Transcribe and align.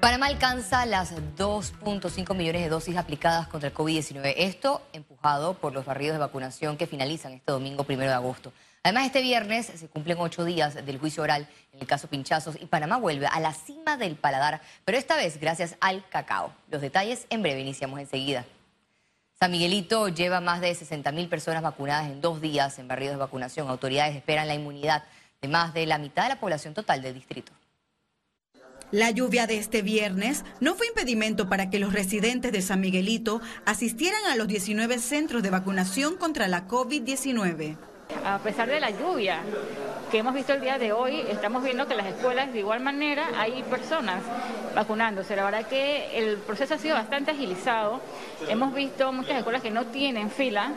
Panamá 0.00 0.26
alcanza 0.26 0.84
las 0.84 1.14
2.5 1.36 2.34
millones 2.34 2.62
de 2.62 2.68
dosis 2.68 2.96
aplicadas 2.96 3.48
contra 3.48 3.70
el 3.70 3.74
COVID-19. 3.74 4.34
Esto 4.36 4.82
empujado 4.92 5.54
por 5.54 5.72
los 5.72 5.84
barridos 5.84 6.14
de 6.14 6.18
vacunación 6.18 6.76
que 6.76 6.86
finalizan 6.86 7.32
este 7.32 7.50
domingo 7.50 7.84
primero 7.84 8.10
de 8.10 8.16
agosto. 8.16 8.52
Además, 8.82 9.06
este 9.06 9.22
viernes 9.22 9.66
se 9.66 9.88
cumplen 9.88 10.18
ocho 10.20 10.44
días 10.44 10.74
del 10.74 10.98
juicio 10.98 11.22
oral 11.22 11.48
en 11.72 11.80
el 11.80 11.86
caso 11.86 12.08
Pinchazos 12.08 12.56
y 12.60 12.66
Panamá 12.66 12.98
vuelve 12.98 13.26
a 13.26 13.40
la 13.40 13.52
cima 13.52 13.96
del 13.96 14.16
paladar, 14.16 14.60
pero 14.84 14.98
esta 14.98 15.16
vez 15.16 15.40
gracias 15.40 15.76
al 15.80 16.06
cacao. 16.08 16.52
Los 16.70 16.82
detalles 16.82 17.26
en 17.30 17.42
breve, 17.42 17.60
iniciamos 17.60 17.98
enseguida. 17.98 18.44
San 19.40 19.50
Miguelito 19.50 20.08
lleva 20.08 20.40
más 20.40 20.60
de 20.60 20.74
60 20.74 21.10
mil 21.12 21.28
personas 21.28 21.62
vacunadas 21.62 22.06
en 22.06 22.20
dos 22.20 22.40
días 22.40 22.78
en 22.78 22.86
barridos 22.86 23.14
de 23.14 23.20
vacunación. 23.20 23.68
Autoridades 23.68 24.14
esperan 24.14 24.46
la 24.46 24.54
inmunidad 24.54 25.04
de 25.40 25.48
más 25.48 25.74
de 25.74 25.86
la 25.86 25.98
mitad 25.98 26.24
de 26.24 26.30
la 26.30 26.40
población 26.40 26.74
total 26.74 27.02
del 27.02 27.14
distrito. 27.14 27.52
La 28.92 29.10
lluvia 29.10 29.48
de 29.48 29.58
este 29.58 29.82
viernes 29.82 30.44
no 30.60 30.76
fue 30.76 30.86
impedimento 30.86 31.48
para 31.48 31.70
que 31.70 31.80
los 31.80 31.92
residentes 31.92 32.52
de 32.52 32.62
San 32.62 32.80
Miguelito 32.80 33.40
asistieran 33.64 34.24
a 34.30 34.36
los 34.36 34.46
19 34.46 35.00
centros 35.00 35.42
de 35.42 35.50
vacunación 35.50 36.16
contra 36.16 36.46
la 36.46 36.68
COVID-19. 36.68 37.76
A 38.24 38.38
pesar 38.38 38.68
de 38.68 38.78
la 38.78 38.90
lluvia 38.90 39.40
que 40.12 40.18
hemos 40.18 40.34
visto 40.34 40.52
el 40.52 40.60
día 40.60 40.78
de 40.78 40.92
hoy, 40.92 41.20
estamos 41.28 41.64
viendo 41.64 41.88
que 41.88 41.96
las 41.96 42.06
escuelas 42.06 42.52
de 42.52 42.60
igual 42.60 42.78
manera 42.78 43.28
hay 43.36 43.64
personas 43.64 44.22
vacunándose. 44.76 45.34
La 45.34 45.44
verdad 45.44 45.66
que 45.66 46.16
el 46.16 46.36
proceso 46.36 46.74
ha 46.74 46.78
sido 46.78 46.94
bastante 46.94 47.32
agilizado. 47.32 48.00
Hemos 48.48 48.72
visto 48.72 49.12
muchas 49.12 49.38
escuelas 49.38 49.62
que 49.62 49.72
no 49.72 49.86
tienen 49.86 50.30
fila, 50.30 50.70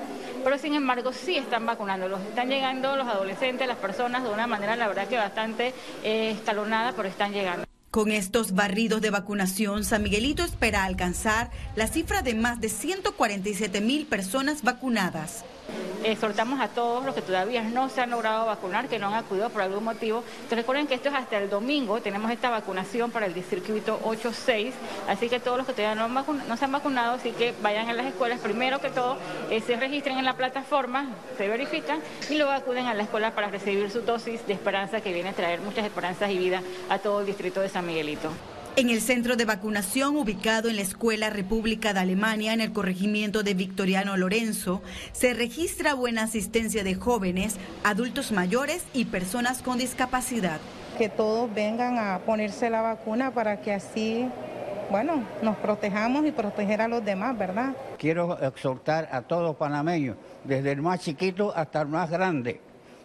pero 0.43 0.57
sin 0.57 0.73
embargo 0.73 1.13
sí 1.13 1.37
están 1.37 1.67
vacunando. 1.67 2.07
Los 2.07 2.21
están 2.21 2.49
llegando 2.49 2.95
los 2.95 3.07
adolescentes, 3.07 3.67
las 3.67 3.77
personas 3.77 4.23
de 4.23 4.29
una 4.29 4.47
manera, 4.47 4.75
la 4.75 4.87
verdad 4.87 5.07
que 5.07 5.17
bastante 5.17 5.75
eh, 6.03 6.31
escalonada, 6.31 6.93
pero 6.93 7.07
están 7.07 7.31
llegando. 7.33 7.68
Con 7.91 8.11
estos 8.11 8.53
barridos 8.53 9.01
de 9.01 9.09
vacunación, 9.09 9.83
San 9.83 10.03
Miguelito 10.03 10.43
espera 10.43 10.83
alcanzar 10.83 11.49
la 11.75 11.87
cifra 11.87 12.21
de 12.21 12.35
más 12.35 12.61
de 12.61 12.69
147 12.69 13.81
mil 13.81 14.05
personas 14.05 14.61
vacunadas 14.61 15.43
exhortamos 16.03 16.59
a 16.59 16.69
todos 16.69 17.05
los 17.05 17.15
que 17.15 17.21
todavía 17.21 17.63
no 17.63 17.89
se 17.89 18.01
han 18.01 18.11
logrado 18.11 18.45
vacunar, 18.45 18.87
que 18.87 18.99
no 18.99 19.07
han 19.07 19.15
acudido 19.15 19.49
por 19.49 19.61
algún 19.61 19.83
motivo, 19.83 20.23
que 20.47 20.55
recuerden 20.55 20.87
que 20.87 20.95
esto 20.95 21.09
es 21.09 21.15
hasta 21.15 21.37
el 21.37 21.49
domingo, 21.49 22.01
tenemos 22.01 22.31
esta 22.31 22.49
vacunación 22.49 23.11
para 23.11 23.25
el 23.25 23.33
distrito 23.33 23.99
8-6, 24.03 24.71
así 25.07 25.29
que 25.29 25.39
todos 25.39 25.57
los 25.57 25.67
que 25.67 25.73
todavía 25.73 25.95
no, 25.95 26.57
se 26.57 26.65
han 26.65 26.71
vacunado, 26.71 27.15
así 27.15 27.31
que 27.31 27.53
vayan 27.61 27.89
a 27.89 27.93
las 27.93 28.05
escuelas, 28.05 28.39
primero 28.39 28.79
que 28.79 28.89
todo, 28.89 29.17
eh, 29.49 29.61
se 29.61 29.75
registren 29.75 30.17
en 30.17 30.25
la 30.25 30.33
plataforma, 30.33 31.09
se 31.37 31.47
verifican 31.47 31.99
y 32.29 32.37
luego 32.37 32.51
acuden 32.51 32.87
a 32.87 32.93
la 32.93 33.03
escuela 33.03 33.31
para 33.31 33.49
recibir 33.49 33.89
su 33.91 34.01
dosis 34.01 34.45
de 34.47 34.53
esperanza 34.53 35.01
que 35.01 35.13
viene 35.13 35.29
a 35.29 35.33
traer 35.33 35.59
muchas 35.61 35.85
esperanzas 35.85 36.29
y 36.31 36.37
vida 36.37 36.61
a 36.89 36.99
todo 36.99 37.21
el 37.21 37.25
distrito 37.25 37.61
de 37.61 37.69
San 37.69 37.85
Miguelito. 37.85 38.29
En 38.75 38.89
el 38.89 39.01
centro 39.01 39.35
de 39.35 39.43
vacunación 39.43 40.15
ubicado 40.15 40.69
en 40.69 40.77
la 40.77 40.83
Escuela 40.83 41.29
República 41.29 41.91
de 41.93 41.99
Alemania, 41.99 42.53
en 42.53 42.61
el 42.61 42.71
corregimiento 42.71 43.43
de 43.43 43.53
Victoriano 43.53 44.15
Lorenzo, 44.15 44.81
se 45.11 45.33
registra 45.33 45.95
buena 45.95 46.23
asistencia 46.23 46.83
de 46.83 46.95
jóvenes, 46.95 47.57
adultos 47.83 48.31
mayores 48.31 48.85
y 48.93 49.05
personas 49.05 49.61
con 49.61 49.79
discapacidad. 49.79 50.59
Que 50.97 51.09
todos 51.09 51.53
vengan 51.53 51.97
a 51.97 52.19
ponerse 52.19 52.69
la 52.69 52.81
vacuna 52.81 53.31
para 53.31 53.59
que 53.59 53.73
así, 53.73 54.29
bueno, 54.89 55.25
nos 55.41 55.57
protejamos 55.57 56.25
y 56.25 56.31
proteger 56.31 56.81
a 56.81 56.87
los 56.87 57.03
demás, 57.03 57.37
¿verdad? 57.37 57.73
Quiero 57.97 58.41
exhortar 58.41 59.09
a 59.11 59.21
todos 59.23 59.43
los 59.43 59.55
panameños, 59.57 60.15
desde 60.45 60.71
el 60.71 60.81
más 60.81 61.01
chiquito 61.01 61.51
hasta 61.53 61.81
el 61.81 61.89
más 61.89 62.09
grande, 62.09 62.61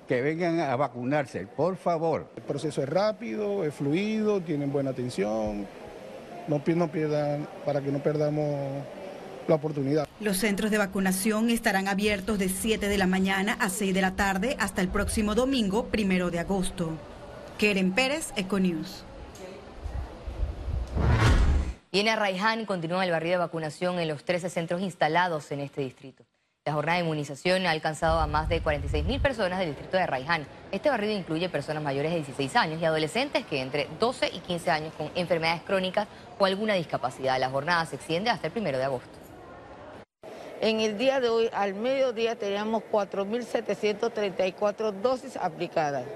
que 0.07 0.21
vengan 0.21 0.61
a 0.61 0.77
vacunarse, 0.77 1.47
por 1.47 1.77
favor. 1.77 2.31
El 2.37 2.43
proceso 2.43 2.83
es 2.83 2.89
rápido, 2.89 3.65
es 3.65 3.75
fluido, 3.75 4.41
tienen 4.41 4.73
buena 4.73 4.91
atención, 4.91 5.67
no, 6.49 6.63
no 6.67 6.89
pierdan, 6.89 7.49
para 7.65 7.81
que 7.81 7.91
no 7.91 7.99
perdamos 8.01 8.83
la 9.49 9.55
oportunidad. 9.55 10.07
Los 10.21 10.39
centros 10.39 10.71
de 10.71 10.79
vacunación 10.79 11.51
estarán 11.51 11.89
abiertos 11.89 12.39
de 12.39 12.49
7 12.49 12.89
de 12.89 12.99
la 12.99 13.07
mañana 13.07 13.57
a 13.61 13.69
6 13.69 13.95
de 13.95 14.01
la 14.01 14.13
tarde 14.13 14.57
hasta 14.59 14.81
el 14.81 14.89
próximo 14.89 15.35
domingo, 15.35 15.87
primero 15.87 16.31
de 16.31 16.39
agosto. 16.39 16.91
Keren 17.59 17.93
Pérez, 17.93 18.33
Econews. 18.37 19.05
Y 21.93 22.01
en 22.01 22.09
Arraiján 22.09 22.67
continúa 22.67 23.05
el 23.05 23.13
barrio 23.13 23.33
de 23.33 23.39
vacunación 23.39 24.01
en 24.01 24.09
los 24.09 24.25
13 24.25 24.51
centros 24.51 24.83
instalados 24.83 25.53
en 25.53 25.61
este 25.61 25.83
distrito. 25.83 26.25
La 26.67 26.73
jornada 26.73 26.97
de 26.97 27.05
inmunización 27.05 27.67
ha 27.67 27.73
alcanzado 27.73 28.21
a 28.21 28.27
más 28.27 28.49
de 28.49 28.63
46 28.63 29.05
mil 29.05 29.21
personas 29.21 29.59
del 29.59 29.69
distrito 29.69 29.99
de 29.99 30.07
Raiján. 30.07 30.47
Este 30.73 30.89
barrido 30.89 31.13
incluye 31.13 31.51
personas 31.51 31.83
mayores 31.83 32.13
de 32.13 32.17
16 32.17 32.57
años 32.57 32.81
y 32.81 32.87
adolescentes 32.87 33.45
que 33.45 33.61
entre 33.61 33.87
12 34.01 34.31
y 34.33 34.39
15 34.39 34.71
años 34.71 34.95
con 34.97 35.11
enfermedades 35.15 35.61
crónicas 35.61 36.09
o 36.39 36.47
alguna 36.47 36.73
discapacidad. 36.73 37.39
La 37.39 37.51
jornada 37.51 37.85
se 37.85 37.97
extiende 37.97 38.31
hasta 38.31 38.47
el 38.47 38.53
primero 38.55 38.79
de 38.79 38.85
agosto. 38.85 39.11
En 40.63 40.81
el 40.81 40.97
día 40.97 41.21
de 41.21 41.29
hoy, 41.29 41.51
al 41.53 41.75
mediodía, 41.75 42.35
teníamos 42.35 42.83
4.734 42.91 44.93
dosis 45.03 45.37
aplicadas. 45.37 46.07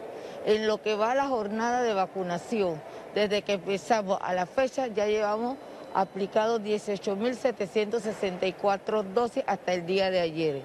En 0.46 0.66
lo 0.66 0.80
que 0.80 0.94
va 0.94 1.12
a 1.12 1.14
la 1.14 1.26
jornada 1.26 1.82
de 1.82 1.92
vacunación, 1.92 2.80
desde 3.14 3.42
que 3.42 3.52
empezamos 3.52 4.18
a 4.22 4.32
la 4.32 4.46
fecha, 4.46 4.86
ya 4.86 5.08
llevamos 5.08 5.58
aplicado 5.98 6.60
18.764 6.60 9.02
dosis 9.02 9.42
hasta 9.48 9.74
el 9.74 9.84
día 9.84 10.12
de 10.12 10.20
ayer. 10.20 10.62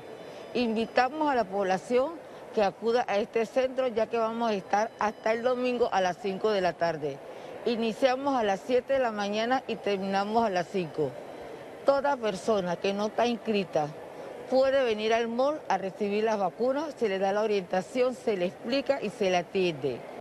Invitamos 0.53 1.31
a 1.31 1.35
la 1.35 1.43
población 1.43 2.11
que 2.53 2.61
acuda 2.61 3.03
a 3.07 3.17
este 3.17 3.47
centro 3.47 3.87
ya 3.87 4.05
que 4.05 4.19
vamos 4.19 4.51
a 4.51 4.53
estar 4.53 4.91
hasta 4.99 5.33
el 5.33 5.41
domingo 5.41 5.89
a 5.91 6.01
las 6.01 6.17
5 6.21 6.51
de 6.51 6.61
la 6.61 6.73
tarde. 6.73 7.17
Iniciamos 7.65 8.35
a 8.35 8.43
las 8.43 8.61
7 8.67 8.93
de 8.93 8.99
la 8.99 9.11
mañana 9.11 9.63
y 9.67 9.77
terminamos 9.77 10.45
a 10.45 10.51
las 10.51 10.67
5. 10.67 11.09
Toda 11.83 12.15
persona 12.15 12.75
que 12.75 12.93
no 12.93 13.07
está 13.07 13.25
inscrita 13.25 13.87
puede 14.51 14.83
venir 14.83 15.15
al 15.15 15.29
mall 15.29 15.59
a 15.67 15.79
recibir 15.79 16.25
las 16.25 16.37
vacunas, 16.37 16.93
se 16.99 17.09
le 17.09 17.17
da 17.17 17.33
la 17.33 17.41
orientación, 17.41 18.13
se 18.13 18.37
le 18.37 18.45
explica 18.45 19.01
y 19.01 19.09
se 19.09 19.31
le 19.31 19.37
atiende. 19.37 20.12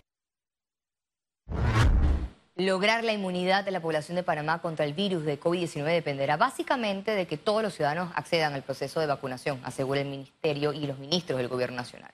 Lograr 2.65 3.03
la 3.03 3.11
inmunidad 3.11 3.65
de 3.65 3.71
la 3.71 3.81
población 3.81 4.15
de 4.15 4.23
Panamá 4.23 4.61
contra 4.61 4.85
el 4.85 4.93
virus 4.93 5.25
de 5.25 5.37
COVID-19 5.37 5.83
dependerá 5.83 6.37
básicamente 6.37 7.11
de 7.11 7.27
que 7.27 7.35
todos 7.35 7.61
los 7.61 7.73
ciudadanos 7.73 8.09
accedan 8.15 8.53
al 8.53 8.61
proceso 8.61 9.01
de 9.01 9.05
vacunación, 9.05 9.59
asegura 9.65 9.99
el 9.99 10.07
Ministerio 10.07 10.71
y 10.71 10.87
los 10.87 10.97
ministros 10.97 11.39
del 11.39 11.49
Gobierno 11.49 11.75
Nacional. 11.75 12.11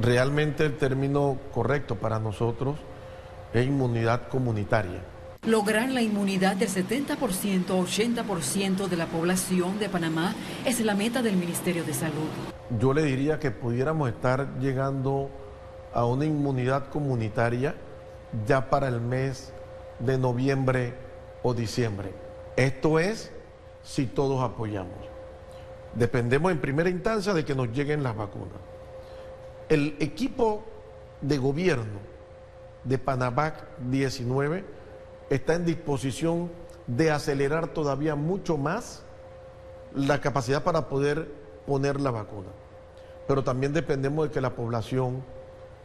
Realmente 0.00 0.66
el 0.66 0.76
término 0.76 1.38
correcto 1.54 1.94
para 1.94 2.18
nosotros 2.18 2.76
es 3.54 3.64
inmunidad 3.64 4.26
comunitaria. 4.26 5.00
Lograr 5.46 5.90
la 5.90 6.02
inmunidad 6.02 6.56
del 6.56 6.68
70% 6.68 7.66
80% 7.66 8.88
de 8.88 8.96
la 8.96 9.06
población 9.06 9.78
de 9.78 9.88
Panamá 9.88 10.34
es 10.64 10.80
la 10.80 10.94
meta 10.96 11.22
del 11.22 11.36
Ministerio 11.36 11.84
de 11.84 11.94
Salud. 11.94 12.30
Yo 12.80 12.92
le 12.92 13.04
diría 13.04 13.38
que 13.38 13.52
pudiéramos 13.52 14.08
estar 14.08 14.58
llegando 14.58 15.30
a 15.94 16.04
una 16.04 16.24
inmunidad 16.24 16.88
comunitaria 16.88 17.76
ya 18.46 18.70
para 18.70 18.88
el 18.88 19.00
mes 19.00 19.52
de 19.98 20.18
noviembre 20.18 20.94
o 21.42 21.54
diciembre. 21.54 22.12
Esto 22.56 22.98
es 22.98 23.30
si 23.82 24.06
todos 24.06 24.42
apoyamos. 24.42 24.98
Dependemos 25.94 26.52
en 26.52 26.60
primera 26.60 26.90
instancia 26.90 27.32
de 27.32 27.44
que 27.44 27.54
nos 27.54 27.68
lleguen 27.72 28.02
las 28.02 28.16
vacunas. 28.16 28.58
El 29.68 29.96
equipo 30.00 30.64
de 31.20 31.38
gobierno 31.38 31.98
de 32.84 32.98
Panavac 32.98 33.64
19 33.90 34.64
está 35.30 35.54
en 35.54 35.64
disposición 35.64 36.50
de 36.86 37.10
acelerar 37.10 37.68
todavía 37.68 38.14
mucho 38.14 38.56
más 38.56 39.02
la 39.94 40.20
capacidad 40.20 40.62
para 40.62 40.88
poder 40.88 41.28
poner 41.66 42.00
la 42.00 42.10
vacuna. 42.10 42.48
Pero 43.26 43.44
también 43.44 43.72
dependemos 43.72 44.28
de 44.28 44.32
que 44.32 44.40
la 44.40 44.54
población 44.54 45.22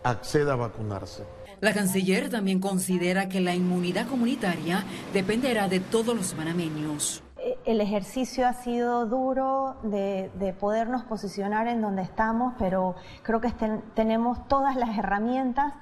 acceda 0.04 0.54
a 0.54 0.58
vacunarse. 0.58 1.24
La 1.62 1.74
canciller 1.74 2.30
también 2.30 2.60
considera 2.60 3.30
que 3.30 3.42
la 3.42 3.56
inmunidad 3.56 4.08
comunitaria 4.08 4.84
dependerá 5.14 5.68
de 5.68 5.80
todos 5.80 6.16
los 6.16 6.34
panameños. 6.34 7.24
Eh, 7.38 7.58
el 7.66 7.82
ejercicio 7.82 8.48
ha 8.48 8.54
sido 8.54 9.06
duro 9.06 9.78
de, 9.84 10.56
podernos 10.60 11.04
posicionar 11.04 11.68
en 11.68 11.82
donde 11.82 12.02
estamos, 12.02 12.54
pero 12.60 12.96
creo 13.22 13.42
que 13.42 13.52
tenemos 13.96 14.48
todas 14.48 14.76
las 14.76 14.98
herramientas 14.98 15.74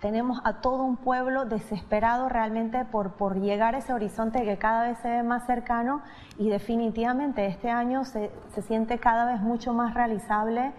tenemos 0.00 0.40
a 0.44 0.60
todo 0.60 0.84
un 0.84 0.96
pueblo 0.96 1.44
desesperado 1.44 2.28
realmente 2.28 2.84
por, 2.84 3.14
por 3.14 3.40
llegar 3.40 3.74
a 3.74 3.78
ese 3.78 3.92
horizonte 3.92 4.44
que 4.44 4.56
cada 4.56 4.84
vez 4.84 4.98
se 4.98 5.08
ve 5.08 5.22
más 5.24 5.44
cercano 5.46 6.02
y 6.38 6.48
definitivamente 6.50 7.46
este 7.46 7.68
año 7.70 8.04
se, 8.04 8.30
se 8.54 8.62
siente 8.62 8.98
cada 8.98 9.24
vez 9.24 9.40
mucho 9.40 9.72
más 9.72 9.94
realizable. 9.94 10.72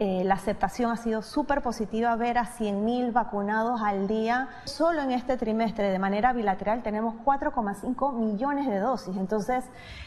Eh, 0.00 0.22
la 0.24 0.34
aceptación 0.34 0.92
ha 0.92 0.96
sido 0.96 1.22
súper 1.22 1.60
positiva, 1.60 2.14
ver 2.14 2.38
a 2.38 2.44
100.000 2.44 3.12
vacunados 3.12 3.80
al 3.82 4.06
día. 4.06 4.48
Solo 4.64 5.02
en 5.02 5.10
este 5.10 5.36
trimestre, 5.36 5.90
de 5.90 5.98
manera 5.98 6.32
bilateral, 6.32 6.84
tenemos 6.84 7.16
4,5 7.24 8.12
millones 8.12 8.68
de 8.68 8.78
dosis. 8.78 9.16
Entonces, 9.16 9.64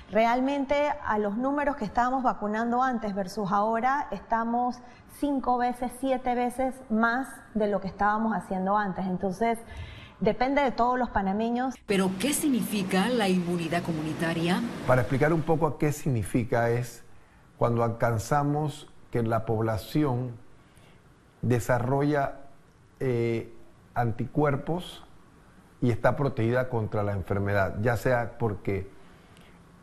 realmente 0.09 0.93
a 1.03 1.17
los 1.17 1.35
números 1.35 1.75
que 1.75 1.83
estábamos 1.83 2.23
vacunando 2.23 2.81
antes 2.81 3.13
versus 3.13 3.51
ahora, 3.51 4.07
estamos 4.11 4.77
cinco 5.19 5.57
veces, 5.57 5.91
siete 5.99 6.35
veces 6.35 6.73
más 6.89 7.27
de 7.53 7.67
lo 7.67 7.81
que 7.81 7.87
estábamos 7.87 8.33
haciendo 8.33 8.77
antes. 8.77 9.05
Entonces, 9.05 9.59
depende 10.21 10.61
de 10.61 10.71
todos 10.71 10.97
los 10.97 11.09
panameños. 11.09 11.75
Pero, 11.85 12.11
¿qué 12.17 12.31
significa 12.31 13.09
la 13.09 13.27
inmunidad 13.27 13.83
comunitaria? 13.83 14.61
Para 14.87 15.01
explicar 15.01 15.33
un 15.33 15.41
poco 15.41 15.77
qué 15.77 15.91
significa 15.91 16.69
es 16.69 17.03
cuando 17.57 17.83
alcanzamos 17.83 18.87
que 19.11 19.21
la 19.23 19.45
población 19.45 20.31
desarrolla 21.41 22.39
eh, 22.99 23.53
anticuerpos 23.93 25.03
y 25.81 25.89
está 25.89 26.15
protegida 26.15 26.69
contra 26.69 27.03
la 27.03 27.13
enfermedad, 27.13 27.75
ya 27.81 27.97
sea 27.97 28.37
porque 28.37 28.87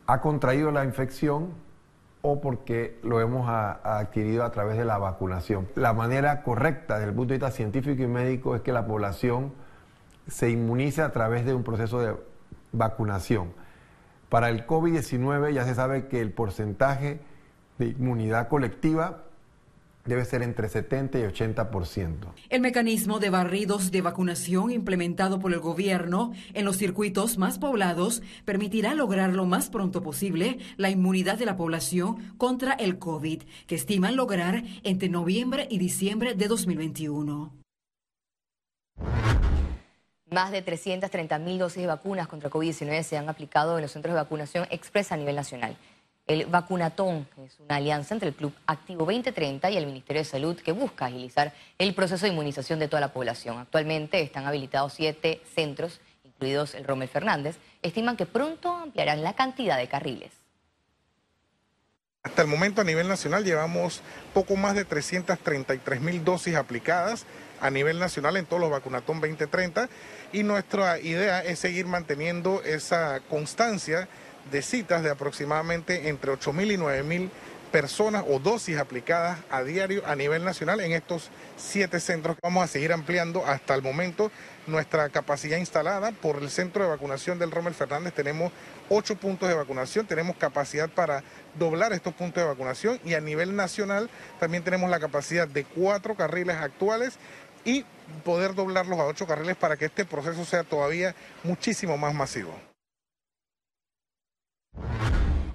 ha 0.07 0.21
contraído 0.21 0.71
la 0.71 0.85
infección 0.85 1.53
o 2.21 2.41
porque 2.41 2.99
lo 3.03 3.21
hemos 3.21 3.47
adquirido 3.49 4.43
a 4.43 4.51
través 4.51 4.77
de 4.77 4.85
la 4.85 4.97
vacunación. 4.97 5.67
La 5.75 5.93
manera 5.93 6.43
correcta 6.43 6.95
desde 6.95 7.09
el 7.09 7.15
punto 7.15 7.33
de 7.33 7.37
vista 7.37 7.51
científico 7.51 8.01
y 8.03 8.07
médico 8.07 8.55
es 8.55 8.61
que 8.61 8.71
la 8.71 8.85
población 8.85 9.53
se 10.27 10.49
inmunice 10.49 11.01
a 11.01 11.11
través 11.11 11.45
de 11.45 11.53
un 11.53 11.63
proceso 11.63 12.01
de 12.01 12.15
vacunación. 12.71 13.53
Para 14.29 14.49
el 14.49 14.67
COVID-19 14.67 15.53
ya 15.53 15.65
se 15.65 15.75
sabe 15.75 16.07
que 16.07 16.21
el 16.21 16.31
porcentaje 16.31 17.19
de 17.79 17.87
inmunidad 17.87 18.47
colectiva 18.47 19.23
debe 20.05 20.25
ser 20.25 20.41
entre 20.41 20.69
70 20.69 21.19
y 21.19 21.21
80%. 21.23 22.33
El 22.49 22.61
mecanismo 22.61 23.19
de 23.19 23.29
barridos 23.29 23.91
de 23.91 24.01
vacunación 24.01 24.71
implementado 24.71 25.39
por 25.39 25.53
el 25.53 25.59
gobierno 25.59 26.33
en 26.53 26.65
los 26.65 26.77
circuitos 26.77 27.37
más 27.37 27.59
poblados 27.59 28.21
permitirá 28.45 28.93
lograr 28.95 29.33
lo 29.33 29.45
más 29.45 29.69
pronto 29.69 30.01
posible 30.01 30.57
la 30.77 30.89
inmunidad 30.89 31.37
de 31.37 31.45
la 31.45 31.57
población 31.57 32.33
contra 32.37 32.73
el 32.73 32.97
COVID, 32.97 33.43
que 33.67 33.75
estiman 33.75 34.15
lograr 34.15 34.63
entre 34.83 35.09
noviembre 35.09 35.67
y 35.69 35.77
diciembre 35.77 36.33
de 36.33 36.47
2021. 36.47 37.53
Más 40.31 40.51
de 40.51 40.61
330 40.61 41.39
mil 41.39 41.57
dosis 41.57 41.81
de 41.81 41.87
vacunas 41.87 42.27
contra 42.27 42.51
COVID-19 42.51 43.01
se 43.03 43.17
han 43.17 43.29
aplicado 43.29 43.77
en 43.77 43.81
los 43.81 43.91
centros 43.91 44.13
de 44.13 44.21
vacunación 44.21 44.67
expresa 44.69 45.15
a 45.15 45.17
nivel 45.17 45.35
nacional. 45.35 45.75
El 46.29 46.45
Vacunatón 46.45 47.27
es 47.43 47.59
una 47.59 47.77
alianza 47.77 48.13
entre 48.13 48.29
el 48.29 48.35
Club 48.35 48.53
Activo 48.67 49.03
2030 49.03 49.71
y 49.71 49.77
el 49.77 49.87
Ministerio 49.87 50.21
de 50.21 50.25
Salud 50.25 50.55
que 50.61 50.71
busca 50.71 51.07
agilizar 51.07 51.55
el 51.79 51.95
proceso 51.95 52.23
de 52.23 52.31
inmunización 52.31 52.77
de 52.77 52.87
toda 52.87 52.99
la 52.99 53.11
población. 53.11 53.57
Actualmente 53.57 54.21
están 54.21 54.45
habilitados 54.45 54.93
siete 54.93 55.41
centros, 55.55 55.99
incluidos 56.23 56.75
el 56.75 56.83
Rommel 56.83 57.09
Fernández. 57.09 57.57
Estiman 57.81 58.15
que 58.15 58.27
pronto 58.27 58.71
ampliarán 58.71 59.23
la 59.23 59.33
cantidad 59.33 59.79
de 59.79 59.87
carriles. 59.87 60.31
Hasta 62.21 62.43
el 62.43 62.47
momento 62.47 62.81
a 62.81 62.83
nivel 62.83 63.07
nacional 63.07 63.43
llevamos 63.43 64.03
poco 64.35 64.55
más 64.55 64.75
de 64.75 64.85
333 64.85 65.99
mil 65.99 66.23
dosis 66.23 66.57
aplicadas 66.57 67.25
a 67.59 67.71
nivel 67.71 67.97
nacional 67.97 68.37
en 68.37 68.45
todos 68.45 68.61
los 68.61 68.69
vacunatón 68.69 69.19
2030 69.19 69.89
y 70.31 70.43
nuestra 70.43 70.99
idea 70.99 71.43
es 71.43 71.57
seguir 71.57 71.87
manteniendo 71.87 72.61
esa 72.61 73.19
constancia 73.31 74.07
de 74.51 74.61
citas 74.61 75.03
de 75.03 75.09
aproximadamente 75.09 76.09
entre 76.09 76.31
8.000 76.31 76.73
y 76.73 76.77
9.000 76.77 77.29
personas 77.69 78.25
o 78.27 78.39
dosis 78.39 78.77
aplicadas 78.77 79.39
a 79.49 79.63
diario 79.63 80.01
a 80.05 80.15
nivel 80.15 80.43
nacional 80.43 80.81
en 80.81 80.91
estos 80.91 81.29
siete 81.55 81.99
centros. 81.99 82.37
Vamos 82.41 82.63
a 82.63 82.67
seguir 82.67 82.91
ampliando 82.91 83.45
hasta 83.45 83.75
el 83.75 83.81
momento 83.81 84.31
nuestra 84.67 85.09
capacidad 85.09 85.57
instalada 85.57 86.11
por 86.11 86.37
el 86.37 86.49
centro 86.49 86.83
de 86.83 86.89
vacunación 86.89 87.39
del 87.39 87.51
Rommel 87.51 87.73
Fernández. 87.73 88.13
Tenemos 88.13 88.51
ocho 88.89 89.15
puntos 89.15 89.47
de 89.47 89.55
vacunación, 89.55 90.07
tenemos 90.07 90.35
capacidad 90.35 90.89
para 90.89 91.23
doblar 91.57 91.93
estos 91.93 92.13
puntos 92.13 92.43
de 92.43 92.49
vacunación 92.49 92.99
y 93.05 93.13
a 93.13 93.21
nivel 93.21 93.55
nacional 93.55 94.09
también 94.39 94.63
tenemos 94.63 94.89
la 94.89 94.99
capacidad 94.99 95.47
de 95.47 95.63
cuatro 95.63 96.15
carriles 96.15 96.55
actuales 96.57 97.17
y 97.65 97.85
poder 98.23 98.55
doblarlos 98.55 98.99
a 98.99 99.05
ocho 99.05 99.27
carriles 99.27 99.55
para 99.55 99.77
que 99.77 99.85
este 99.85 100.05
proceso 100.05 100.43
sea 100.45 100.63
todavía 100.63 101.15
muchísimo 101.43 101.97
más 101.97 102.13
masivo. 102.13 102.68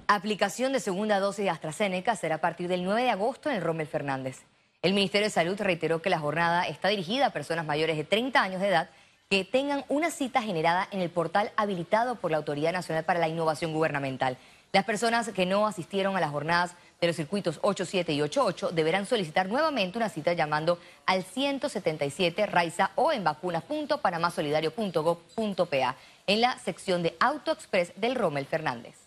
Aplicación 0.07 0.71
de 0.71 0.79
segunda 0.79 1.19
dosis 1.19 1.45
de 1.45 1.49
AstraZeneca 1.49 2.15
será 2.15 2.35
a 2.35 2.41
partir 2.41 2.67
del 2.67 2.83
9 2.83 3.01
de 3.01 3.09
agosto 3.09 3.49
en 3.49 3.55
el 3.55 3.63
Rommel 3.63 3.87
Fernández. 3.87 4.43
El 4.83 4.93
Ministerio 4.93 5.25
de 5.25 5.31
Salud 5.31 5.59
reiteró 5.59 6.03
que 6.03 6.11
la 6.11 6.19
jornada 6.19 6.67
está 6.67 6.89
dirigida 6.89 7.25
a 7.25 7.31
personas 7.31 7.65
mayores 7.65 7.97
de 7.97 8.03
30 8.03 8.39
años 8.39 8.61
de 8.61 8.67
edad 8.67 8.91
que 9.31 9.43
tengan 9.43 9.83
una 9.89 10.11
cita 10.11 10.43
generada 10.43 10.87
en 10.91 11.01
el 11.01 11.09
portal 11.09 11.51
habilitado 11.57 12.17
por 12.17 12.29
la 12.29 12.37
Autoridad 12.37 12.71
Nacional 12.71 13.03
para 13.03 13.19
la 13.19 13.27
Innovación 13.27 13.73
Gubernamental. 13.73 14.37
Las 14.73 14.85
personas 14.85 15.29
que 15.29 15.47
no 15.47 15.65
asistieron 15.65 16.15
a 16.15 16.19
las 16.19 16.29
jornadas 16.29 16.75
de 17.01 17.07
los 17.07 17.15
circuitos 17.15 17.57
87 17.63 18.13
y 18.13 18.21
88 18.21 18.73
deberán 18.73 19.07
solicitar 19.07 19.49
nuevamente 19.49 19.97
una 19.97 20.09
cita 20.09 20.33
llamando 20.33 20.77
al 21.07 21.23
177 21.23 22.45
Raiza 22.45 22.91
o 22.93 23.11
en 23.11 23.23
vacunas.panamasolidario.gov.pa 23.23 25.95
en 26.27 26.41
la 26.41 26.59
sección 26.59 27.01
de 27.01 27.17
AutoExpress 27.19 27.93
del 27.95 28.13
Rommel 28.13 28.45
Fernández. 28.45 29.04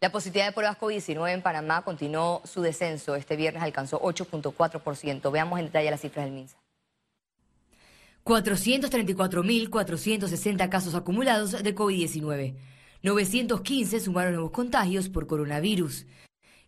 La 0.00 0.10
positividad 0.10 0.46
de 0.46 0.52
pruebas 0.52 0.78
COVID-19 0.78 1.32
en 1.32 1.42
Panamá 1.42 1.82
continuó 1.82 2.42
su 2.44 2.60
descenso. 2.60 3.14
Este 3.14 3.36
viernes 3.36 3.62
alcanzó 3.62 4.02
8.4%. 4.02 5.30
Veamos 5.30 5.60
en 5.60 5.66
detalle 5.66 5.92
las 5.92 6.00
cifras 6.00 6.24
del 6.24 6.34
MINSA. 6.34 6.56
434.460 8.24 10.68
casos 10.68 10.96
acumulados 10.96 11.62
de 11.62 11.74
COVID-19. 11.74 12.56
915 13.02 14.00
sumaron 14.00 14.34
nuevos 14.34 14.52
contagios 14.52 15.08
por 15.08 15.28
coronavirus. 15.28 16.06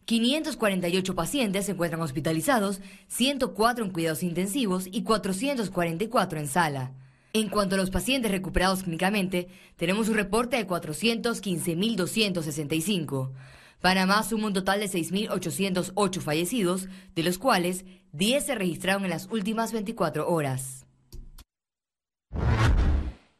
548 0.04 1.14
pacientes 1.14 1.66
se 1.66 1.72
encuentran 1.72 2.02
hospitalizados, 2.02 2.80
104 3.08 3.84
en 3.84 3.90
cuidados 3.90 4.22
intensivos 4.22 4.86
y 4.90 5.02
444 5.02 6.38
en 6.38 6.46
sala. 6.46 6.92
En 7.36 7.48
cuanto 7.48 7.74
a 7.74 7.78
los 7.78 7.90
pacientes 7.90 8.30
recuperados 8.30 8.84
clínicamente, 8.84 9.48
tenemos 9.74 10.08
un 10.08 10.14
reporte 10.14 10.56
de 10.56 10.68
415.265. 10.68 13.32
Panamá 13.80 14.22
suma 14.22 14.46
un 14.46 14.52
total 14.52 14.78
de 14.78 14.86
6.808 14.86 16.20
fallecidos, 16.20 16.86
de 17.16 17.24
los 17.24 17.38
cuales 17.38 17.84
10 18.12 18.46
se 18.46 18.54
registraron 18.54 19.02
en 19.02 19.10
las 19.10 19.26
últimas 19.32 19.72
24 19.72 20.28
horas. 20.28 20.86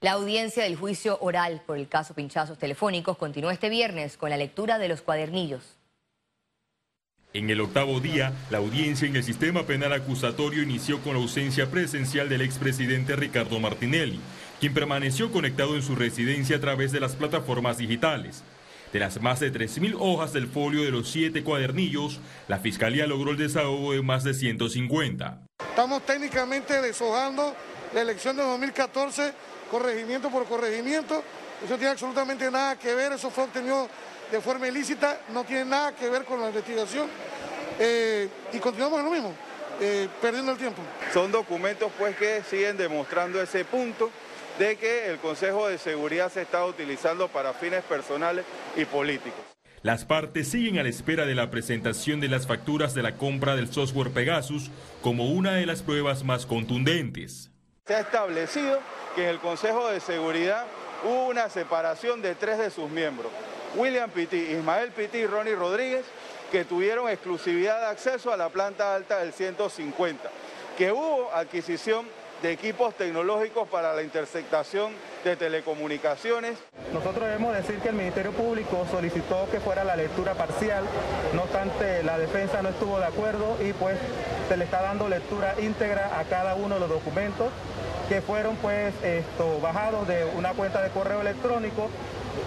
La 0.01 0.15
audiencia 0.15 0.65
del 0.65 0.75
juicio 0.75 1.17
oral 1.21 1.63
por 1.65 1.79
el 1.79 1.89
caso 1.89 2.15
pinchazos 2.15 2.59
telefónicos 2.59 3.17
continúa 3.17 3.53
este 3.53 3.69
viernes 3.69 4.17
con 4.17 4.29
la 4.29 4.37
lectura 4.37 4.81
de 4.81 4.89
los 4.89 5.03
cuadernillos. 5.03 5.79
En 7.37 7.51
el 7.51 7.61
octavo 7.61 7.99
día, 7.99 8.33
la 8.49 8.59
audiencia 8.59 9.09
en 9.09 9.17
el 9.17 9.25
sistema 9.25 9.65
penal 9.65 9.93
acusatorio 9.93 10.63
inició 10.63 11.01
con 11.01 11.15
la 11.15 11.19
ausencia 11.19 11.69
presencial 11.69 12.29
del 12.29 12.43
expresidente 12.43 13.17
Ricardo 13.17 13.59
Martinelli, 13.59 14.21
quien 14.61 14.73
permaneció 14.73 15.33
conectado 15.33 15.75
en 15.75 15.83
su 15.83 15.97
residencia 15.97 16.59
a 16.59 16.61
través 16.61 16.93
de 16.93 17.01
las 17.01 17.17
plataformas 17.17 17.79
digitales. 17.79 18.45
De 18.93 19.01
las 19.01 19.21
más 19.21 19.41
de 19.41 19.53
3.000 19.53 19.97
hojas 19.99 20.33
del 20.33 20.47
folio 20.47 20.85
de 20.85 20.93
los 20.93 21.11
siete 21.11 21.43
cuadernillos, 21.43 22.21
la 22.47 22.61
Fiscalía 22.61 23.09
logró 23.09 23.33
el 23.33 23.37
desahogo 23.37 23.95
de 23.95 24.03
más 24.03 24.23
de 24.23 24.33
150. 24.33 25.41
Estamos 25.71 26.07
técnicamente 26.07 26.81
deshojando 26.81 27.53
la 27.95 28.01
elección 28.01 28.37
de 28.37 28.45
2014, 28.45 29.33
corregimiento 29.73 30.31
por 30.31 30.45
corregimiento. 30.47 31.25
Eso 31.65 31.75
tiene 31.75 31.91
absolutamente 31.91 32.49
nada 32.49 32.79
que 32.79 32.95
ver, 32.95 33.11
eso 33.11 33.29
fue 33.29 33.43
obtenido 33.43 33.89
de 34.31 34.41
forma 34.41 34.69
ilícita, 34.69 35.21
no 35.33 35.45
tiene 35.45 35.65
nada 35.65 35.95
que 35.95 36.09
ver 36.09 36.25
con 36.25 36.41
la 36.41 36.49
investigación 36.49 37.09
eh, 37.79 38.29
y 38.53 38.59
continuamos 38.59 38.99
en 39.01 39.05
lo 39.05 39.11
mismo, 39.11 39.33
eh, 39.81 40.09
perdiendo 40.21 40.53
el 40.53 40.59
tiempo. 40.59 40.83
Son 41.13 41.31
documentos 41.31 41.91
pues 41.99 42.17
que 42.17 42.43
siguen 42.43 42.77
demostrando 42.77 43.41
ese 43.41 43.65
punto 43.65 44.11
de 44.59 44.77
que 44.77 45.09
el 45.09 45.19
Consejo 45.19 45.69
de 45.69 45.79
Seguridad 45.79 46.31
se 46.31 46.43
está 46.43 46.65
utilizando 46.65 47.29
para 47.29 47.53
fines 47.53 47.83
personales 47.85 48.45
y 48.77 48.85
políticos. 48.85 49.41
Las 49.83 50.05
partes 50.07 50.49
siguen 50.49 50.79
a 50.79 50.83
la 50.83 50.89
espera 50.89 51.27
de 51.27 51.35
la 51.35 51.51
presentación 51.51 52.19
de 52.21 52.29
las 52.29 52.47
facturas 52.47 52.95
de 52.95 53.03
la 53.03 53.17
compra 53.17 53.55
del 53.55 53.71
software 53.71 54.11
Pegasus 54.11 54.71
como 55.03 55.27
una 55.27 55.53
de 55.53 55.67
las 55.67 55.83
pruebas 55.83 56.25
más 56.25 56.47
contundentes. 56.47 57.51
Se 57.87 57.95
ha 57.95 58.01
establecido 58.01 58.81
que 59.15 59.25
en 59.25 59.29
el 59.29 59.41
Consejo 59.41 59.91
de 59.91 60.01
Seguridad 60.01 60.65
hubo 61.05 61.27
una 61.29 61.51
separación 61.51 62.23
de 62.23 62.35
tres 62.35 62.59
de 62.59 62.71
sus 62.71 62.89
miembros. 62.89 63.31
William 63.77 64.11
Pitti, 64.11 64.37
Ismael 64.37 64.91
Pitti 64.93 65.19
y 65.19 65.27
Ronnie 65.27 65.55
Rodríguez, 65.55 66.05
que 66.53 66.65
tuvieron 66.65 67.09
exclusividad 67.09 67.81
de 67.81 67.87
acceso 67.87 68.33
a 68.33 68.37
la 68.37 68.49
planta 68.49 68.95
alta 68.95 69.19
del 69.19 69.33
150, 69.33 70.31
que 70.79 70.93
hubo 70.93 71.31
adquisición 71.33 72.07
de 72.43 72.53
equipos 72.53 72.95
tecnológicos 72.95 73.69
para 73.69 73.95
la 73.95 74.03
interceptación 74.03 74.93
de 75.25 75.37
telecomunicaciones. 75.37 76.59
Nosotros 76.93 77.25
debemos 77.25 77.55
decir 77.55 77.79
que 77.79 77.89
el 77.89 77.95
Ministerio 77.95 78.33
Público 78.33 78.87
solicitó 78.91 79.49
que 79.51 79.61
fuera 79.61 79.83
la 79.83 79.97
lectura 79.97 80.35
parcial, 80.35 80.85
no 81.33 81.43
obstante 81.43 82.03
la 82.03 82.19
defensa 82.19 82.61
no 82.63 82.69
estuvo 82.69 82.99
de 82.99 83.07
acuerdo 83.07 83.57
y 83.65 83.73
pues 83.73 83.97
se 84.49 84.57
le 84.57 84.65
está 84.65 84.83
dando 84.83 85.09
lectura 85.09 85.55
íntegra 85.59 86.19
a 86.19 86.25
cada 86.25 86.55
uno 86.55 86.75
de 86.75 86.81
los 86.81 86.91
documentos 86.91 87.51
que 88.09 88.21
fueron 88.21 88.57
pues 88.57 88.93
bajados 89.63 90.07
de 90.07 90.25
una 90.37 90.53
cuenta 90.53 90.83
de 90.83 90.91
correo 90.91 91.23
electrónico 91.23 91.89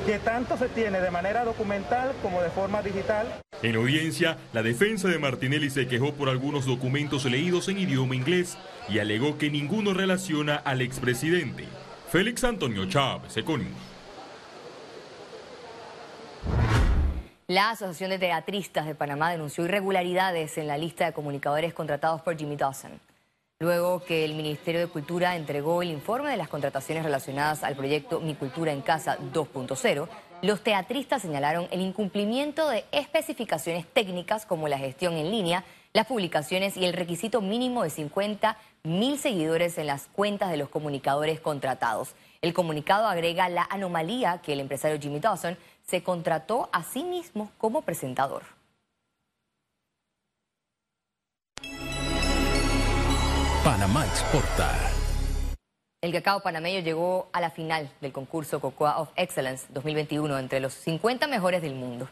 que 0.06 0.20
tanto 0.20 0.58
se 0.58 0.70
tiene 0.70 1.00
de 1.00 1.12
manera 1.12 1.44
documental 1.44 2.14
como 2.22 2.42
de 2.42 2.50
forma 2.50 2.82
digital. 2.82 3.28
En 3.62 3.76
audiencia, 3.76 4.38
la 4.54 4.64
defensa 4.64 5.08
de 5.08 5.20
Martinelli 5.20 5.70
se 5.70 5.88
quejó 5.88 6.14
por 6.14 6.30
algunos 6.30 6.66
documentos 6.66 7.26
leídos 7.26 7.70
en 7.70 7.80
idioma 7.80 8.16
inglés 8.16 8.58
y 8.90 9.00
alegó 9.00 9.38
que 9.38 9.50
ninguno 9.50 9.94
relaciona 9.94 10.56
al 10.56 10.82
expresidente. 10.82 11.66
Félix 12.10 12.44
Antonio 12.44 12.86
Chávez, 12.86 13.36
Econius. 13.36 13.76
La 17.48 17.70
Asociación 17.70 18.10
de 18.10 18.20
Teatristas 18.20 18.86
de 18.86 18.94
Panamá 18.94 19.32
denunció 19.32 19.64
irregularidades 19.64 20.58
en 20.58 20.68
la 20.68 20.78
lista 20.78 21.06
de 21.06 21.14
comunicadores 21.14 21.74
contratados 21.74 22.22
por 22.22 22.38
Jimmy 22.38 22.58
Dawson. 22.58 22.92
Luego 23.60 24.04
que 24.04 24.24
el 24.24 24.36
Ministerio 24.36 24.82
de 24.82 24.88
Cultura 24.88 25.36
entregó 25.36 25.82
el 25.82 25.90
informe 25.90 26.30
de 26.30 26.38
las 26.38 26.48
contrataciones 26.48 27.04
relacionadas 27.04 27.64
al 27.64 27.76
proyecto 27.76 28.20
Mi 28.20 28.36
Cultura 28.36 28.72
en 28.72 28.84
Casa 28.84 29.18
2.0, 29.34 30.08
los 30.44 30.62
teatristas 30.62 31.24
señalaron 31.24 31.68
el 31.72 31.82
incumplimiento 31.82 32.70
de 32.70 32.86
especificaciones 32.92 33.88
técnicas 33.88 34.46
como 34.46 34.68
la 34.68 34.78
gestión 34.78 35.16
en 35.16 35.32
línea, 35.32 35.64
las 35.94 36.06
publicaciones 36.06 36.78
y 36.78 36.86
el 36.86 36.94
requisito 36.94 37.42
mínimo 37.42 37.82
de 37.82 37.90
50 37.90 38.60
mil 38.84 39.18
seguidores 39.18 39.80
en 39.80 39.88
las 39.88 40.06
cuentas 40.06 40.52
de 40.52 40.58
los 40.58 40.70
comunicadores 40.70 41.40
contratados. 41.40 42.14
El 42.44 42.54
comunicado 42.54 43.08
agrega 43.08 43.50
la 43.50 43.64
anomalía 43.72 44.40
que 44.44 44.54
el 44.54 44.60
empresario 44.60 45.02
Jimmy 45.02 45.20
Dawson 45.20 45.58
se 45.88 46.04
contrató 46.04 46.70
a 46.72 46.84
sí 46.84 47.04
mismo 47.04 47.52
como 47.58 47.82
presentador. 47.82 48.57
Panamá 53.68 54.06
exporta. 54.06 54.72
El 56.02 56.14
cacao 56.14 56.40
panameño 56.40 56.80
llegó 56.80 57.28
a 57.34 57.42
la 57.42 57.50
final 57.50 57.92
del 58.00 58.14
concurso 58.14 58.62
Cocoa 58.62 58.98
of 58.98 59.10
Excellence 59.18 59.66
2021 59.74 60.40
entre 60.40 60.62
los 60.62 60.72
50 60.74 61.28
mejores 61.28 61.62
del 61.62 61.76
mundo. 61.76 62.08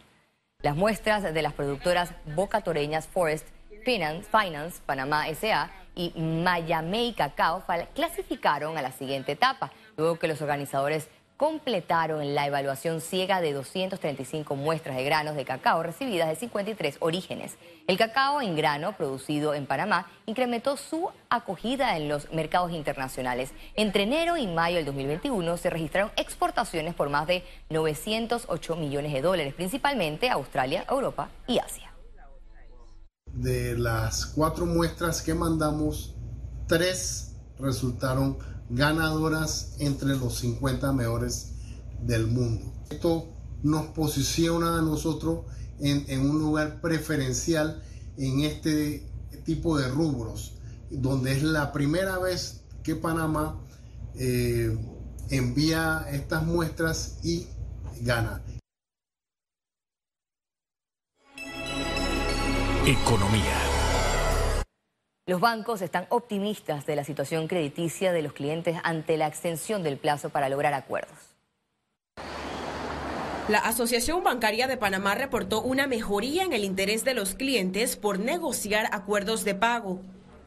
Las 0.62 0.76
muestras 0.76 1.24
de 1.24 1.42
las 1.42 1.54
productoras 1.54 2.12
Boca 2.36 2.60
Toreñas 2.60 3.08
Forest, 3.08 3.48
Finance, 3.86 4.28
Finance 4.30 4.82
Panamá 4.86 5.28
SA 5.34 5.72
y 5.96 6.12
Mayamey 6.20 7.14
Cacao 7.14 7.64
clasificaron 7.94 8.78
a 8.78 8.82
la 8.82 8.92
siguiente 8.92 9.32
etapa, 9.32 9.72
luego 9.96 10.20
que 10.20 10.28
los 10.28 10.42
organizadores 10.42 11.08
completaron 11.38 12.34
la 12.34 12.48
evaluación 12.48 13.02
ciega 13.02 13.42
de 13.42 13.54
235 13.54 14.56
muestras 14.56 14.96
de 14.96 15.04
granos 15.04 15.36
de 15.36 15.44
cacao 15.44 15.84
recibidas 15.84 16.30
de 16.30 16.36
53 16.36 16.98
orígenes. 17.00 17.58
El 17.88 17.98
cacao 17.98 18.42
en 18.42 18.56
grano 18.56 18.96
producido 18.96 19.54
en 19.54 19.66
Panamá 19.66 20.08
incrementó 20.26 20.78
su 20.78 21.10
acogida 21.30 21.98
en 21.98 22.08
los 22.08 22.32
mercados 22.32 22.72
internacionales. 22.72 23.52
Entre 23.76 24.04
enero 24.04 24.38
y 24.38 24.48
mayo 24.48 24.78
del 24.78 24.86
2021 24.86 25.58
se 25.58 25.70
registraron 25.70 26.12
exportaciones 26.16 26.96
por 26.96 27.10
más 27.10 27.28
de 27.28 27.44
908 27.70 28.76
millones 28.78 29.12
de 29.12 29.22
dólares, 29.22 29.54
principalmente 29.54 30.30
a 30.30 30.34
Australia, 30.34 30.86
Europa 30.90 31.30
y 31.48 31.60
Asia. 31.60 31.92
De 33.26 33.78
las 33.78 34.26
cuatro 34.28 34.66
muestras 34.66 35.22
que 35.22 35.34
mandamos, 35.34 36.16
tres 36.68 37.36
resultaron 37.60 38.38
ganadoras 38.70 39.76
entre 39.80 40.16
los 40.16 40.40
50 40.40 40.92
mejores 40.94 41.52
del 42.02 42.28
mundo. 42.28 42.72
Esto 42.90 43.28
nos 43.64 43.88
posiciona 43.88 44.80
a 44.80 44.82
nosotros 44.82 45.46
en, 45.80 46.22
un 46.22 46.40
lugar 46.40 46.82
preferencial 46.82 47.82
en 48.18 48.42
este 48.42 49.04
tipo 49.44 49.78
de 49.78 49.88
rubros, 49.90 50.54
donde 50.90 51.34
es 51.34 51.44
la 51.44 51.72
primera 51.72 52.18
vez 52.20 52.62
que 52.84 52.96
Panamá 52.96 53.60
eh, 54.16 54.78
envía 55.30 56.06
estas 56.12 56.46
muestras 56.46 57.18
y 57.24 57.48
gana. 58.02 58.42
Economía. 62.86 63.65
Los 65.28 65.42
bancos 65.42 65.82
están 65.82 66.06
optimistas 66.10 66.86
de 66.86 66.96
la 66.96 67.04
situación 67.04 67.48
crediticia 67.48 68.14
de 68.14 68.22
los 68.22 68.34
clientes 68.34 68.78
ante 68.84 69.18
la 69.18 69.26
extensión 69.26 69.82
del 69.82 69.98
plazo 69.98 70.30
para 70.30 70.50
lograr 70.50 70.76
acuerdos. 70.76 71.18
La 73.48 73.58
Asociación 73.58 74.24
Bancaria 74.24 74.68
de 74.68 74.78
Panamá 74.78 75.16
reportó 75.16 75.64
una 75.64 75.88
mejoría 75.88 76.44
en 76.44 76.54
el 76.54 76.64
interés 76.64 77.04
de 77.04 77.16
los 77.16 77.34
clientes 77.34 77.96
por 77.96 78.20
negociar 78.20 78.88
acuerdos 78.92 79.44
de 79.44 79.56
pago. 79.56 80.00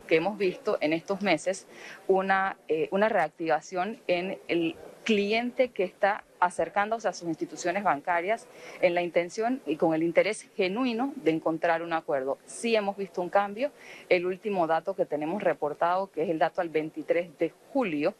Que 0.08 0.16
hemos 0.16 0.36
visto 0.38 0.78
en 0.80 0.92
estos 0.92 1.22
meses 1.22 1.68
una, 2.08 2.56
eh, 2.66 2.88
una 2.90 3.08
reactivación 3.08 4.00
en 4.08 4.38
el 4.48 4.74
cliente 5.04 5.68
que 5.68 5.84
está 5.84 6.24
acercándose 6.40 7.08
a 7.08 7.12
sus 7.12 7.28
instituciones 7.28 7.82
bancarias 7.82 8.46
en 8.80 8.94
la 8.94 9.02
intención 9.02 9.62
y 9.66 9.76
con 9.76 9.94
el 9.94 10.02
interés 10.02 10.48
genuino 10.56 11.12
de 11.16 11.30
encontrar 11.30 11.82
un 11.82 11.92
acuerdo. 11.92 12.38
Sí 12.44 12.76
hemos 12.76 12.96
visto 12.96 13.22
un 13.22 13.30
cambio. 13.30 13.72
El 14.08 14.26
último 14.26 14.66
dato 14.66 14.94
que 14.94 15.06
tenemos 15.06 15.42
reportado, 15.42 16.10
que 16.10 16.24
es 16.24 16.30
el 16.30 16.38
dato 16.38 16.60
al 16.60 16.68
23 16.68 17.38
de 17.38 17.52
julio, 17.72 18.14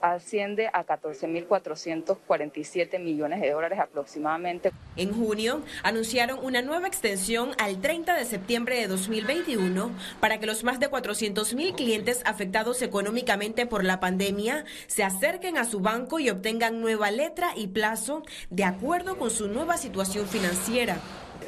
asciende 0.00 0.68
a 0.72 0.84
14.447 0.84 2.98
millones 2.98 3.40
de 3.40 3.50
dólares 3.50 3.78
aproximadamente. 3.78 4.72
En 4.96 5.12
junio 5.12 5.62
anunciaron 5.82 6.38
una 6.42 6.62
nueva 6.62 6.88
extensión 6.88 7.50
al 7.58 7.80
30 7.80 8.16
de 8.16 8.24
septiembre 8.24 8.76
de 8.76 8.88
2021 8.88 9.90
para 10.20 10.40
que 10.40 10.46
los 10.46 10.64
más 10.64 10.80
de 10.80 10.90
400.000 10.90 11.74
clientes 11.74 12.22
afectados 12.24 12.80
económicamente 12.82 13.66
por 13.66 13.84
la 13.84 14.00
pandemia 14.00 14.64
se 14.86 15.04
acerquen 15.04 15.58
a 15.58 15.64
su 15.64 15.80
banco 15.80 16.18
y 16.18 16.30
obtengan 16.30 16.80
nueva 16.80 17.10
letra 17.10 17.50
y 17.56 17.66
plazo 17.68 18.22
de 18.50 18.64
acuerdo 18.64 19.18
con 19.18 19.30
su 19.30 19.48
nueva 19.48 19.76
situación 19.76 20.26
financiera 20.26 20.98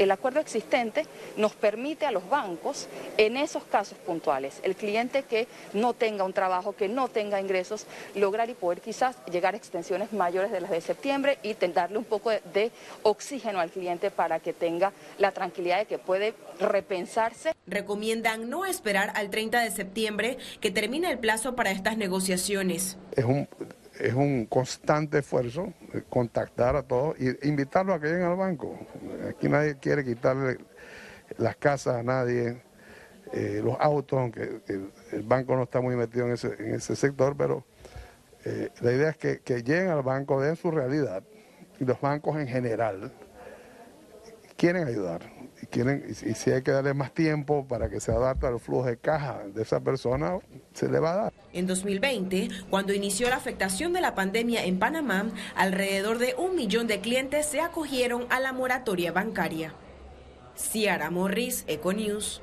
el 0.01 0.11
acuerdo 0.11 0.41
existente 0.41 1.07
nos 1.37 1.53
permite 1.53 2.07
a 2.07 2.11
los 2.11 2.27
bancos, 2.31 2.89
en 3.19 3.37
esos 3.37 3.65
casos 3.65 3.99
puntuales, 3.99 4.59
el 4.63 4.75
cliente 4.75 5.25
que 5.25 5.47
no 5.75 5.93
tenga 5.93 6.25
un 6.25 6.33
trabajo, 6.33 6.75
que 6.75 6.89
no 6.89 7.09
tenga 7.09 7.39
ingresos, 7.39 7.85
lograr 8.15 8.40
y 8.49 8.55
poder 8.55 8.81
quizás 8.81 9.17
llegar 9.31 9.55
a 9.55 9.57
extensiones 9.57 10.13
mayores 10.13 10.51
de 10.51 10.61
las 10.61 10.71
de 10.71 10.81
septiembre 10.81 11.39
y 11.43 11.55
darle 11.55 11.99
un 11.99 12.05
poco 12.05 12.31
de, 12.31 12.73
oxígeno 13.03 13.61
al 13.61 13.71
cliente 13.71 14.11
para 14.11 14.41
que 14.41 14.53
tenga 14.53 14.93
la 15.19 15.33
tranquilidad 15.33 15.79
de 15.79 15.87
que 15.87 15.99
puede 15.99 16.35
repensarse. 16.59 17.53
Recomiendan 17.67 18.49
no 18.49 18.65
esperar 18.65 19.13
al 19.15 19.31
30 19.31 19.61
de 19.61 19.71
septiembre 19.71 20.39
que 20.61 20.71
termine 20.71 21.11
el 21.11 21.19
plazo 21.19 21.55
para 21.55 21.71
estas 21.71 21.97
negociaciones. 21.97 22.97
Es 23.17 23.25
un 23.25 23.49
es 23.99 24.15
un 24.15 24.47
constante 24.47 25.19
esfuerzo 25.19 25.75
contactar 26.09 26.75
a 26.75 26.83
todos 26.83 27.17
e 27.19 27.37
invitarlos 27.43 27.97
a 27.97 28.01
que 28.01 28.07
lleguen 28.07 28.23
al 28.23 28.37
banco. 28.37 28.79
Aquí 29.29 29.47
nadie 29.49 29.77
quiere 29.77 30.05
quitarle 30.05 30.57
las 31.37 31.57
casas 31.57 31.97
a 31.97 32.03
nadie, 32.03 32.63
eh, 33.33 33.61
los 33.63 33.77
autos, 33.79 34.19
aunque 34.19 34.63
el, 34.67 35.23
banco 35.23 35.55
no 35.55 35.65
está 35.65 35.81
muy 35.81 35.97
metido 35.97 36.27
en 36.27 36.33
ese, 36.33 36.55
en 36.59 36.75
ese 36.75 36.97
sector, 36.97 37.37
pero 37.37 37.65
eh, 38.45 38.71
la 38.81 38.93
idea 38.93 39.11
es 39.11 39.17
que, 39.17 39.41
que 39.41 39.63
lleguen 39.63 39.89
al 39.89 40.03
banco, 40.03 40.41
den 40.41 40.57
su 40.57 40.71
realidad, 40.71 41.23
y 41.79 41.85
los 41.85 42.01
bancos 42.01 42.37
en 42.37 42.47
general 42.47 43.13
quieren 44.57 44.87
ayudar 44.87 45.23
y, 45.63 45.67
quieren, 45.67 46.05
y, 46.09 46.15
si 46.15 46.51
hay 46.51 46.63
que 46.63 46.71
darle 46.71 46.93
más 46.93 47.13
tiempo 47.15 47.67
para 47.67 47.89
que 47.89 47.99
se 47.99 48.13
adapte 48.13 48.47
al 48.47 48.61
flujo 48.61 48.85
de 48.85 48.99
caja 48.99 49.43
de 49.47 49.63
esa 49.63 49.81
persona, 49.81 50.39
se 50.75 50.89
le 50.89 50.99
va 51.01 51.13
a 51.13 51.17
dar. 51.17 51.33
En 51.53 51.67
2020, 51.67 52.49
cuando 52.69 52.93
inició 52.93 53.31
la 53.31 53.37
afectación 53.37 53.95
de 53.95 54.03
la 54.03 54.15
pandemia 54.15 54.65
en 54.65 54.79
Panamá, 54.79 55.31
alrededor 55.55 56.19
de 56.19 56.35
un 56.37 56.57
millón 56.57 56.87
de 56.87 57.01
clientes 57.01 57.47
se 57.47 57.61
acogieron 57.61 58.27
a 58.29 58.39
la 58.39 58.53
moratoria 58.53 59.13
bancaria. 59.13 59.75
Ciara 60.57 61.11
Morris, 61.11 61.65
Econews. 61.67 62.43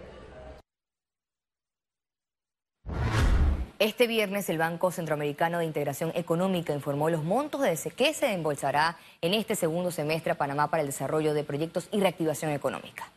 Este 3.79 4.07
viernes 4.07 4.49
el 4.49 4.57
Banco 4.57 4.89
Centroamericano 4.89 5.59
de 5.59 5.65
Integración 5.65 6.11
Económica 6.15 6.73
informó 6.73 7.11
los 7.11 7.23
montos 7.23 7.61
de 7.61 7.77
que 7.95 8.11
se 8.15 8.33
embolsará 8.33 8.97
en 9.21 9.35
este 9.35 9.53
segundo 9.53 9.91
semestre 9.91 10.31
a 10.31 10.35
Panamá 10.35 10.71
para 10.71 10.81
el 10.81 10.87
desarrollo 10.87 11.35
de 11.35 11.43
proyectos 11.43 11.87
y 11.91 11.99
reactivación 11.99 12.51
económica. 12.51 13.11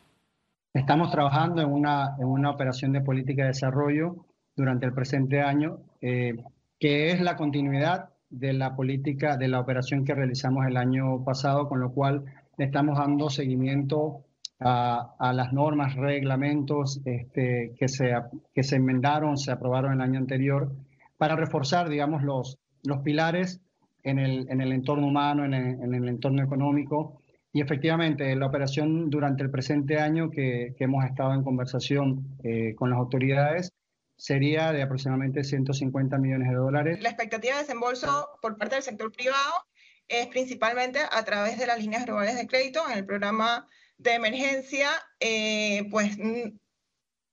Estamos 0.75 1.11
trabajando 1.11 1.63
en 1.63 1.73
una, 1.73 2.15
en 2.19 2.27
una 2.27 2.51
operación 2.51 2.93
de 2.93 3.01
política 3.01 3.43
de 3.43 3.49
desarrollo 3.49 4.27
durante 4.55 4.85
el 4.85 4.93
presente 4.93 5.41
año, 5.41 5.79
eh, 6.03 6.37
que 6.79 7.11
es 7.11 7.23
la 7.23 7.37
continuidad 7.37 8.11
de 8.29 8.53
la 8.53 8.77
política, 8.77 9.39
de 9.39 9.49
la 9.49 9.61
operación 9.61 10.05
que 10.05 10.15
realizamos 10.15 10.67
el 10.67 10.77
año 10.77 11.25
pasado, 11.25 11.71
con 11.71 11.81
lo 11.81 11.93
cual 11.93 12.27
estamos 12.59 12.99
dando 12.99 13.31
seguimiento 13.31 14.27
a, 14.61 15.33
las 15.35 15.53
normas, 15.53 15.95
reglamentos 15.97 17.01
este, 17.05 17.75
que, 17.79 17.89
se, 17.89 18.15
que 18.55 18.63
se 18.63 18.77
enmendaron, 18.77 19.39
se 19.39 19.51
aprobaron 19.51 19.95
el 19.95 20.01
año 20.01 20.19
anterior, 20.19 20.71
para 21.17 21.37
reforzar, 21.37 21.89
digamos, 21.89 22.23
los, 22.23 22.59
los 22.85 22.99
pilares 22.99 23.61
en 24.03 24.19
el, 24.19 24.47
en 24.51 24.61
el 24.61 24.73
entorno 24.73 25.07
humano, 25.07 25.45
en 25.45 25.55
el, 25.55 25.83
en 25.83 25.95
el 25.95 26.09
entorno 26.09 26.43
económico. 26.43 27.23
Y 27.53 27.61
efectivamente, 27.61 28.35
la 28.37 28.47
operación 28.47 29.11
durante 29.11 29.43
el 29.43 29.51
presente 29.51 29.99
año 29.99 30.31
que, 30.31 30.75
que 30.77 30.85
hemos 30.85 31.05
estado 31.05 31.35
en 31.35 31.43
conversación 31.43 32.39
eh, 32.45 32.75
con 32.77 32.91
las 32.91 32.99
autoridades 32.99 33.73
sería 34.17 34.73
de 34.73 34.83
aproximadamente 34.83 35.43
150 35.43 36.19
millones 36.19 36.51
de 36.51 36.55
dólares. 36.55 37.03
La 37.03 37.09
expectativa 37.09 37.55
de 37.55 37.63
desembolso 37.63 38.29
por 38.43 38.59
parte 38.59 38.75
del 38.77 38.85
sector 38.85 39.11
privado 39.11 39.53
es 40.09 40.27
principalmente 40.27 41.01
a 41.11 41.25
través 41.25 41.59
de 41.59 41.67
las 41.67 41.79
líneas 41.79 42.05
globales 42.05 42.37
de 42.37 42.47
crédito 42.47 42.83
en 42.91 42.99
el 42.99 43.07
programa 43.07 43.67
de 44.01 44.15
emergencia, 44.15 44.91
eh, 45.21 45.87
pues 45.91 46.17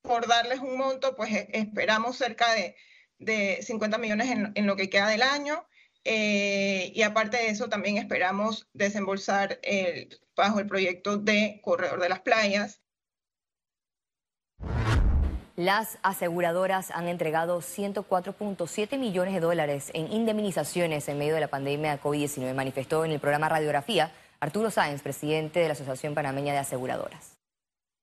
por 0.02 0.28
darles 0.28 0.60
un 0.60 0.78
monto, 0.78 1.16
pues 1.16 1.32
e, 1.32 1.50
esperamos 1.54 2.18
cerca 2.18 2.54
de, 2.54 2.76
de 3.20 3.60
50 3.62 3.98
millones 3.98 4.30
en, 4.54 4.68
lo 4.68 4.76
que 4.76 4.90
queda 4.90 5.08
del 5.08 5.22
año. 5.22 5.66
Eh, 6.04 6.92
y 6.94 7.02
aparte 7.04 7.38
de 7.38 7.50
eso, 7.50 7.70
también 7.70 7.98
esperamos 7.98 8.68
desembolsar 8.74 9.60
bajo 10.36 10.60
el 10.60 10.68
proyecto 10.68 11.18
de 11.18 11.60
Corredor 11.64 12.02
de 12.02 12.10
las 12.10 12.20
Playas. 12.20 12.82
Las 15.56 15.98
aseguradoras 16.04 16.92
han 16.92 17.08
entregado 17.08 17.62
104.7 17.62 19.00
millones 19.00 19.34
de 19.34 19.40
dólares 19.40 19.90
en 19.94 20.12
indemnizaciones 20.12 21.08
en 21.10 21.18
medio 21.18 21.34
de 21.34 21.42
la 21.42 21.48
pandemia 21.48 21.94
de 21.94 22.02
COVID-19, 22.02 22.54
manifestó 22.54 23.04
en 23.06 23.12
el 23.12 23.20
programa 23.20 23.50
Radiografía 23.50 24.12
Arturo 24.40 24.70
Sáenz, 24.70 25.02
presidente 25.02 25.60
de 25.60 25.68
la 25.68 25.74
Asociación 25.74 26.14
Panameña 26.14 26.54
de 26.54 26.60
Aseguradoras. 26.60 27.38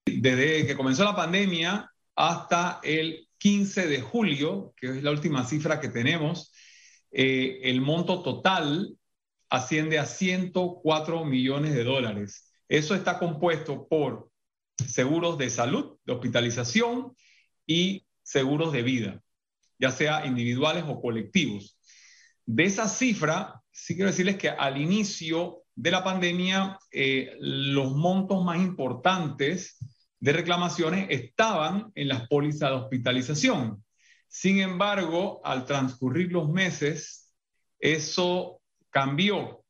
Desde 0.06 0.66
que 0.66 0.76
comenzó 0.76 1.04
la 1.04 1.16
pandemia 1.16 1.90
hasta 2.16 2.80
el 2.82 3.28
15 3.38 3.86
de 3.86 4.00
julio, 4.00 4.72
que 4.76 4.88
es 4.88 5.02
la 5.02 5.10
última 5.10 5.44
cifra 5.44 5.80
que 5.80 5.88
tenemos, 5.88 6.52
eh, 7.12 7.60
el 7.64 7.80
monto 7.80 8.22
total 8.22 8.96
asciende 9.48 9.98
a 9.98 10.06
104 10.06 11.24
millones 11.24 11.74
de 11.74 11.84
dólares. 11.84 12.52
Eso 12.68 12.94
está 12.94 13.18
compuesto 13.18 13.86
por 13.86 14.30
seguros 14.84 15.38
de 15.38 15.50
salud, 15.50 15.98
de 16.04 16.12
hospitalización 16.12 17.14
y 17.66 18.06
seguros 18.22 18.72
de 18.72 18.82
vida, 18.82 19.22
ya 19.78 19.90
sea 19.90 20.26
individuales 20.26 20.84
o 20.88 21.00
colectivos. 21.00 21.78
De 22.46 22.64
esa 22.64 22.88
cifra, 22.88 23.62
sí 23.70 23.94
quiero 23.94 24.10
decirles 24.10 24.36
que 24.36 24.48
al 24.48 24.80
inicio 24.80 25.63
de 25.76 25.90
la 25.90 26.04
pandemia, 26.04 26.78
eh, 26.90 27.36
los 27.40 27.92
montos 27.94 28.44
más 28.44 28.58
importantes 28.58 29.78
de 30.20 30.32
reclamaciones 30.32 31.06
estaban 31.10 31.90
en 31.94 32.08
las 32.08 32.28
pólizas 32.28 32.70
de 32.70 32.76
hospitalización. 32.76 33.84
Sin 34.28 34.60
embargo, 34.60 35.40
al 35.44 35.66
transcurrir 35.66 36.32
los 36.32 36.48
meses, 36.48 37.32
eso 37.78 38.60
cambió 38.90 39.64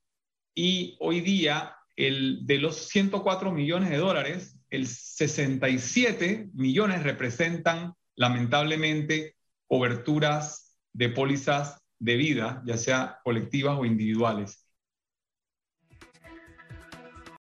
y 0.54 0.96
hoy 1.00 1.20
día 1.20 1.76
el, 1.96 2.46
de 2.46 2.58
los 2.58 2.76
104 2.88 3.52
millones 3.52 3.90
de 3.90 3.96
dólares, 3.96 4.58
el 4.70 4.86
67 4.86 6.50
millones 6.54 7.02
representan 7.02 7.94
lamentablemente 8.14 9.36
coberturas 9.66 10.76
de 10.92 11.08
pólizas 11.08 11.80
de 11.98 12.16
vida, 12.16 12.62
ya 12.66 12.76
sea 12.76 13.18
colectivas 13.24 13.78
o 13.78 13.84
individuales. 13.84 14.63